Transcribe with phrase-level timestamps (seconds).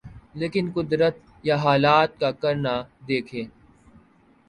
[0.35, 1.15] لیکن قدرت
[1.43, 2.75] یا حالات کا کرنا
[3.07, 3.43] دیکھیے۔